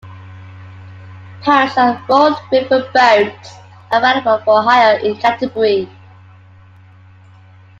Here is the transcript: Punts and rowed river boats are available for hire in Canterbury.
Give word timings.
Punts 1.43 1.77
and 1.77 1.99
rowed 2.09 2.33
river 2.51 2.89
boats 2.91 3.53
are 3.91 3.99
available 3.99 4.41
for 4.43 4.63
hire 4.63 4.97
in 4.97 5.15
Canterbury. 5.17 5.87